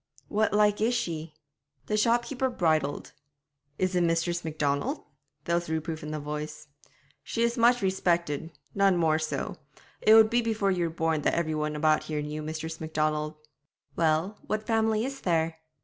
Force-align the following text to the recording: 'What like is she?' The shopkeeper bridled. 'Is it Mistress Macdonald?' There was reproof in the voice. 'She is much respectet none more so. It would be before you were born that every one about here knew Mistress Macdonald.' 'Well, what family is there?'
'What 0.29 0.51
like 0.51 0.81
is 0.81 0.95
she?' 0.95 1.35
The 1.85 1.95
shopkeeper 1.95 2.49
bridled. 2.49 3.13
'Is 3.77 3.93
it 3.95 4.01
Mistress 4.01 4.43
Macdonald?' 4.43 5.03
There 5.43 5.53
was 5.53 5.69
reproof 5.69 6.01
in 6.01 6.09
the 6.09 6.19
voice. 6.19 6.67
'She 7.21 7.43
is 7.43 7.55
much 7.55 7.83
respectet 7.83 8.49
none 8.73 8.97
more 8.97 9.19
so. 9.19 9.57
It 10.01 10.15
would 10.15 10.31
be 10.31 10.41
before 10.41 10.71
you 10.71 10.85
were 10.85 10.89
born 10.95 11.21
that 11.21 11.35
every 11.35 11.53
one 11.53 11.75
about 11.75 12.05
here 12.05 12.19
knew 12.23 12.41
Mistress 12.41 12.81
Macdonald.' 12.81 13.35
'Well, 13.95 14.39
what 14.47 14.65
family 14.65 15.05
is 15.05 15.21
there?' 15.21 15.59